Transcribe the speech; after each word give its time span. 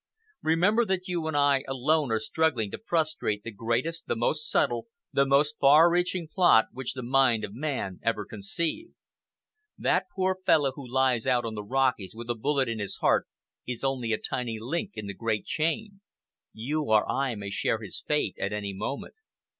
Remember 0.41 0.83
that 0.83 1.07
you 1.07 1.27
and 1.27 1.37
I 1.37 1.63
alone 1.67 2.11
are 2.11 2.17
struggling 2.19 2.71
to 2.71 2.79
frustrate 2.83 3.43
the 3.43 3.51
greatest, 3.51 4.07
the 4.07 4.15
most 4.15 4.49
subtle, 4.49 4.87
the 5.13 5.27
most 5.27 5.59
far 5.59 5.91
reaching 5.91 6.27
plot 6.27 6.69
which 6.71 6.93
the 6.95 7.03
mind 7.03 7.43
of 7.43 7.53
man 7.53 7.99
ever 8.01 8.25
conceived. 8.25 8.95
That 9.77 10.07
poor 10.15 10.33
fellow 10.33 10.71
who 10.71 10.91
lies 10.91 11.27
out 11.27 11.45
on 11.45 11.53
the 11.53 11.63
Rockies 11.63 12.15
with 12.15 12.31
a 12.31 12.33
bullet 12.35 12.67
in 12.67 12.79
his 12.79 12.95
heart, 12.95 13.27
is 13.67 13.83
only 13.83 14.11
a 14.11 14.17
tiny 14.17 14.57
link 14.59 14.93
in 14.95 15.05
the 15.05 15.13
great 15.13 15.45
chain: 15.45 16.01
you 16.51 16.81
or 16.85 17.07
I 17.07 17.35
may 17.35 17.51
share 17.51 17.77
his 17.79 18.01
fate 18.03 18.33
at 18.39 18.51
any 18.51 18.73
moment. 18.73 19.13